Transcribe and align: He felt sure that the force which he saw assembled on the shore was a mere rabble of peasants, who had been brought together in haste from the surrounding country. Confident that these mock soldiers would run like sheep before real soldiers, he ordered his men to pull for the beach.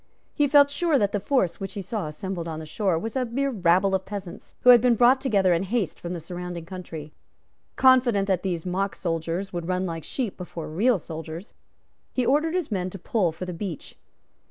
He 0.33 0.47
felt 0.47 0.71
sure 0.71 0.97
that 0.97 1.11
the 1.11 1.19
force 1.19 1.59
which 1.59 1.73
he 1.73 1.81
saw 1.83 2.07
assembled 2.07 2.47
on 2.47 2.57
the 2.57 2.65
shore 2.65 2.97
was 2.97 3.15
a 3.15 3.23
mere 3.23 3.51
rabble 3.51 3.93
of 3.93 4.03
peasants, 4.03 4.55
who 4.61 4.71
had 4.71 4.81
been 4.81 4.95
brought 4.95 5.21
together 5.21 5.53
in 5.53 5.61
haste 5.61 5.99
from 5.99 6.13
the 6.13 6.19
surrounding 6.19 6.65
country. 6.65 7.13
Confident 7.75 8.27
that 8.27 8.41
these 8.41 8.65
mock 8.65 8.95
soldiers 8.95 9.53
would 9.53 9.67
run 9.67 9.85
like 9.85 10.03
sheep 10.03 10.37
before 10.37 10.69
real 10.69 10.97
soldiers, 10.97 11.53
he 12.11 12.25
ordered 12.25 12.55
his 12.55 12.71
men 12.71 12.89
to 12.89 12.97
pull 12.97 13.31
for 13.31 13.45
the 13.45 13.53
beach. 13.53 13.95